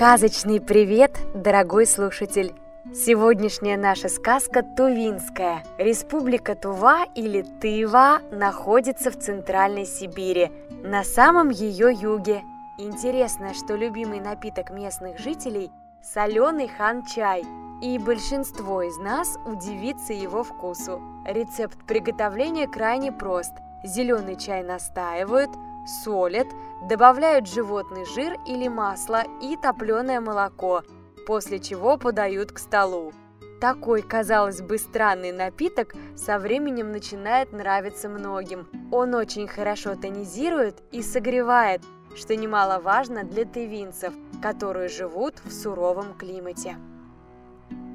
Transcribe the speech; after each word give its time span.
Сказочный 0.00 0.62
привет, 0.62 1.12
дорогой 1.34 1.84
слушатель! 1.86 2.54
Сегодняшняя 2.94 3.76
наша 3.76 4.08
сказка 4.08 4.62
Тувинская. 4.62 5.62
Республика 5.76 6.54
Тува 6.54 7.04
или 7.14 7.42
Тыва 7.42 8.22
находится 8.32 9.10
в 9.10 9.18
Центральной 9.18 9.84
Сибири, 9.84 10.50
на 10.82 11.04
самом 11.04 11.50
ее 11.50 11.92
юге. 11.92 12.40
Интересно, 12.78 13.52
что 13.52 13.76
любимый 13.76 14.20
напиток 14.20 14.70
местных 14.70 15.18
жителей– 15.18 15.70
соленый 16.02 16.68
хан-чай, 16.68 17.44
и 17.82 17.98
большинство 17.98 18.80
из 18.80 18.96
нас 18.96 19.36
удивится 19.44 20.14
его 20.14 20.44
вкусу. 20.44 21.02
Рецепт 21.26 21.76
приготовления 21.86 22.66
крайне 22.66 23.12
прост. 23.12 23.52
Зеленый 23.84 24.36
чай 24.36 24.62
настаивают– 24.62 25.50
солят, 25.86 26.46
добавляют 26.82 27.48
животный 27.48 28.04
жир 28.04 28.36
или 28.46 28.68
масло 28.68 29.24
и 29.42 29.56
топленое 29.56 30.20
молоко, 30.20 30.82
после 31.26 31.58
чего 31.58 31.96
подают 31.96 32.52
к 32.52 32.58
столу. 32.58 33.12
Такой, 33.60 34.00
казалось 34.00 34.62
бы, 34.62 34.78
странный 34.78 35.32
напиток 35.32 35.94
со 36.16 36.38
временем 36.38 36.92
начинает 36.92 37.52
нравиться 37.52 38.08
многим. 38.08 38.66
Он 38.90 39.14
очень 39.14 39.46
хорошо 39.46 39.96
тонизирует 39.96 40.82
и 40.92 41.02
согревает, 41.02 41.82
что 42.16 42.36
немаловажно 42.36 43.22
для 43.24 43.44
тывинцев, 43.44 44.14
которые 44.40 44.88
живут 44.88 45.34
в 45.44 45.52
суровом 45.52 46.14
климате. 46.14 46.76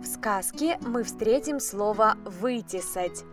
В 0.00 0.06
сказке 0.06 0.78
мы 0.80 1.02
встретим 1.02 1.58
слово 1.58 2.16
«вытесать». 2.24 3.24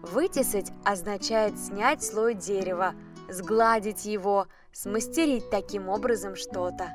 Вытесать 0.00 0.72
означает 0.84 1.58
снять 1.58 2.02
слой 2.02 2.34
дерева– 2.34 2.94
сгладить 3.28 4.04
его, 4.04 4.46
смастерить 4.72 5.50
таким 5.50 5.88
образом 5.88 6.36
что-то. 6.36 6.92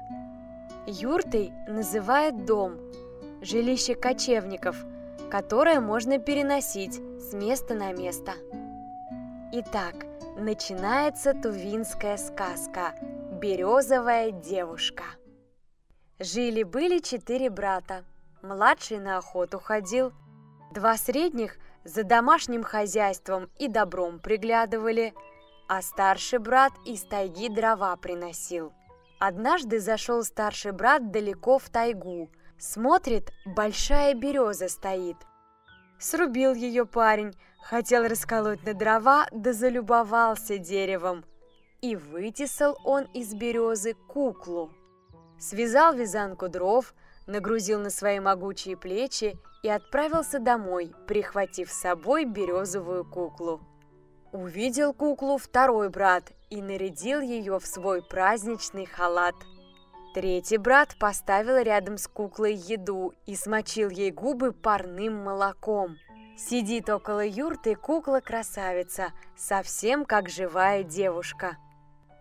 Юртой 0.85 1.51
называют 1.67 2.45
дом, 2.45 2.79
жилище 3.41 3.95
кочевников, 3.95 4.75
которое 5.29 5.79
можно 5.79 6.17
переносить 6.17 6.95
с 7.19 7.33
места 7.33 7.73
на 7.75 7.93
место. 7.93 8.33
Итак, 9.53 9.95
начинается 10.37 11.33
тувинская 11.33 12.17
сказка 12.17 12.93
«Березовая 13.41 14.31
девушка». 14.31 15.03
Жили-были 16.19 16.99
четыре 16.99 17.49
брата. 17.49 18.03
Младший 18.41 18.99
на 18.99 19.17
охоту 19.17 19.59
ходил, 19.59 20.13
два 20.71 20.97
средних 20.97 21.57
за 21.83 22.03
домашним 22.03 22.63
хозяйством 22.63 23.49
и 23.57 23.67
добром 23.67 24.19
приглядывали– 24.19 25.13
а 25.73 25.81
старший 25.81 26.39
брат 26.39 26.73
из 26.85 27.01
тайги 27.03 27.47
дрова 27.47 27.95
приносил. 27.95 28.73
Однажды 29.21 29.79
зашел 29.79 30.21
старший 30.21 30.73
брат 30.73 31.11
далеко 31.11 31.59
в 31.59 31.69
тайгу. 31.69 32.29
Смотрит, 32.59 33.31
большая 33.45 34.13
береза 34.13 34.67
стоит. 34.67 35.15
Срубил 35.97 36.53
ее 36.55 36.85
парень, 36.85 37.33
хотел 37.63 38.03
расколоть 38.03 38.65
на 38.65 38.73
дрова, 38.73 39.27
да 39.31 39.53
залюбовался 39.53 40.57
деревом. 40.57 41.23
И 41.79 41.95
вытесал 41.95 42.77
он 42.83 43.05
из 43.13 43.33
березы 43.33 43.93
куклу. 43.93 44.73
Связал 45.39 45.93
вязанку 45.93 46.49
дров, 46.49 46.93
нагрузил 47.27 47.79
на 47.79 47.91
свои 47.91 48.19
могучие 48.19 48.75
плечи 48.75 49.39
и 49.63 49.69
отправился 49.69 50.39
домой, 50.39 50.93
прихватив 51.07 51.71
с 51.71 51.79
собой 51.79 52.25
березовую 52.25 53.05
куклу. 53.05 53.61
Увидел 54.33 54.93
куклу 54.93 55.37
второй 55.37 55.89
брат 55.89 56.31
и 56.49 56.61
нарядил 56.61 57.19
ее 57.19 57.59
в 57.59 57.65
свой 57.65 58.01
праздничный 58.01 58.85
халат. 58.85 59.35
Третий 60.13 60.55
брат 60.55 60.95
поставил 60.97 61.57
рядом 61.57 61.97
с 61.97 62.07
куклой 62.07 62.53
еду 62.53 63.13
и 63.25 63.35
смочил 63.35 63.89
ей 63.89 64.09
губы 64.09 64.53
парным 64.53 65.21
молоком. 65.21 65.97
Сидит 66.37 66.89
около 66.89 67.25
юрты 67.25 67.75
кукла-красавица, 67.75 69.11
совсем 69.35 70.05
как 70.05 70.29
живая 70.29 70.83
девушка. 70.83 71.57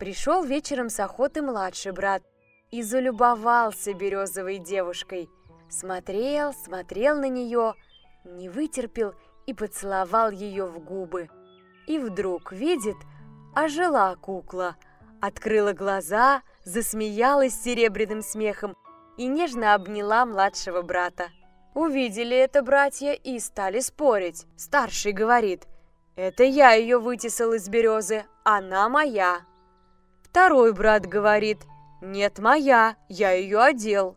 Пришел 0.00 0.42
вечером 0.42 0.88
с 0.88 0.98
охоты 0.98 1.42
младший 1.42 1.92
брат 1.92 2.24
и 2.72 2.82
залюбовался 2.82 3.94
березовой 3.94 4.58
девушкой. 4.58 5.28
Смотрел, 5.68 6.54
смотрел 6.54 7.16
на 7.16 7.28
нее, 7.28 7.74
не 8.24 8.48
вытерпел 8.48 9.14
и 9.46 9.54
поцеловал 9.54 10.30
ее 10.30 10.66
в 10.66 10.80
губы 10.80 11.28
и 11.90 11.98
вдруг 11.98 12.52
видит, 12.52 12.96
ожила 13.52 14.14
кукла, 14.14 14.76
открыла 15.20 15.72
глаза, 15.72 16.42
засмеялась 16.64 17.60
серебряным 17.60 18.22
смехом 18.22 18.76
и 19.16 19.26
нежно 19.26 19.74
обняла 19.74 20.24
младшего 20.24 20.82
брата. 20.82 21.30
Увидели 21.74 22.36
это 22.36 22.62
братья 22.62 23.12
и 23.12 23.40
стали 23.40 23.80
спорить. 23.80 24.46
Старший 24.56 25.10
говорит, 25.10 25.66
«Это 26.14 26.44
я 26.44 26.74
ее 26.74 27.00
вытесал 27.00 27.54
из 27.54 27.68
березы, 27.68 28.24
она 28.44 28.88
моя». 28.88 29.40
Второй 30.22 30.72
брат 30.72 31.06
говорит, 31.06 31.58
«Нет, 32.00 32.38
моя, 32.38 32.94
я 33.08 33.32
ее 33.32 33.58
одел». 33.58 34.16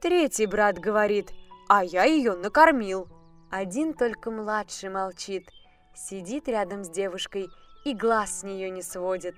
Третий 0.00 0.46
брат 0.46 0.78
говорит, 0.78 1.32
«А 1.68 1.82
я 1.82 2.04
ее 2.04 2.34
накормил». 2.34 3.08
Один 3.50 3.94
только 3.94 4.30
младший 4.30 4.90
молчит– 4.90 5.50
Сидит 5.94 6.48
рядом 6.48 6.84
с 6.84 6.88
девушкой 6.88 7.48
и 7.84 7.94
глаз 7.94 8.40
с 8.40 8.42
нее 8.42 8.70
не 8.70 8.82
сводит. 8.82 9.36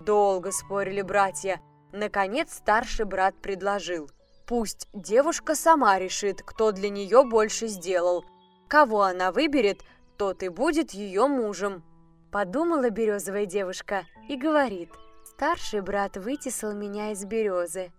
Долго 0.00 0.52
спорили 0.52 1.02
братья. 1.02 1.60
Наконец 1.92 2.52
старший 2.52 3.06
брат 3.06 3.34
предложил. 3.40 4.10
Пусть 4.46 4.88
девушка 4.92 5.54
сама 5.54 5.98
решит, 5.98 6.42
кто 6.42 6.72
для 6.72 6.90
нее 6.90 7.24
больше 7.24 7.68
сделал. 7.68 8.24
Кого 8.68 9.02
она 9.02 9.32
выберет, 9.32 9.82
тот 10.18 10.42
и 10.42 10.48
будет 10.48 10.90
ее 10.90 11.26
мужем. 11.26 11.82
Подумала 12.30 12.90
березовая 12.90 13.46
девушка 13.46 14.04
и 14.28 14.36
говорит. 14.36 14.90
Старший 15.24 15.80
брат 15.80 16.16
вытесал 16.16 16.74
меня 16.74 17.12
из 17.12 17.24
березы. 17.24 17.92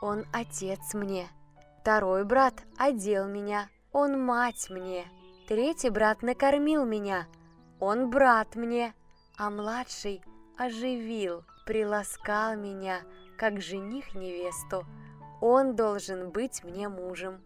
Он 0.00 0.24
отец 0.32 0.94
мне. 0.94 1.28
Второй 1.80 2.24
брат 2.24 2.54
одел 2.78 3.26
меня. 3.26 3.68
Он 3.92 4.24
мать 4.24 4.70
мне. 4.70 5.04
Третий 5.46 5.90
брат 5.90 6.22
накормил 6.22 6.86
меня, 6.86 7.26
он 7.80 8.08
брат 8.08 8.56
мне, 8.56 8.94
а 9.36 9.50
младший 9.50 10.22
оживил, 10.56 11.44
приласкал 11.66 12.56
меня, 12.56 13.02
как 13.36 13.60
жених 13.60 14.14
невесту. 14.14 14.86
Он 15.42 15.76
должен 15.76 16.30
быть 16.30 16.64
мне 16.64 16.88
мужем. 16.88 17.44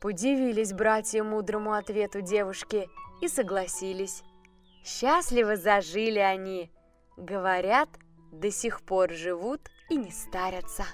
Подивились 0.00 0.72
братья 0.72 1.22
мудрому 1.22 1.74
ответу 1.74 2.22
девушки 2.22 2.88
и 3.20 3.28
согласились. 3.28 4.22
Счастливо 4.82 5.56
зажили 5.56 6.20
они. 6.20 6.70
Говорят, 7.18 7.90
до 8.32 8.50
сих 8.50 8.80
пор 8.80 9.10
живут 9.10 9.60
и 9.90 9.96
не 9.96 10.10
старятся. 10.10 10.84